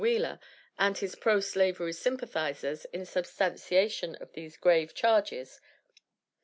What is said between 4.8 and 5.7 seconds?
charges.